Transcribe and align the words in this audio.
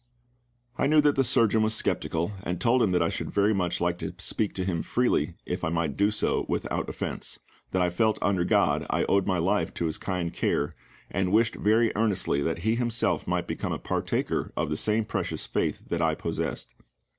I 0.79 0.87
knew 0.87 0.99
that 1.01 1.15
the 1.15 1.23
surgeon 1.23 1.61
was 1.61 1.75
sceptical, 1.75 2.31
and 2.41 2.59
told 2.59 2.81
him 2.81 2.91
that 2.91 3.03
I 3.03 3.09
should 3.09 3.29
very 3.31 3.53
much 3.53 3.79
like 3.79 3.99
to 3.99 4.15
speak 4.17 4.55
to 4.55 4.65
him 4.65 4.81
freely, 4.81 5.35
if 5.45 5.63
I 5.63 5.69
might 5.69 5.95
do 5.95 6.09
so 6.09 6.43
without 6.49 6.89
offence; 6.89 7.37
that 7.69 7.83
I 7.83 7.91
felt 7.91 8.19
that 8.19 8.25
under 8.25 8.43
GOD 8.43 8.87
I 8.89 9.03
owed 9.05 9.27
my 9.27 9.37
life 9.37 9.75
to 9.75 9.85
his 9.85 9.99
kind 9.99 10.33
care, 10.33 10.73
and 11.11 11.31
wished 11.31 11.53
very 11.53 11.95
earnestly 11.95 12.41
that 12.41 12.63
he 12.65 12.73
himself 12.73 13.27
might 13.27 13.45
become 13.45 13.73
a 13.73 13.77
partaker 13.77 14.51
of 14.57 14.71
the 14.71 14.75
same 14.75 15.05
precious 15.05 15.45
faith 15.45 15.83
that 15.89 16.01
I 16.01 16.15
possessed. 16.15 16.73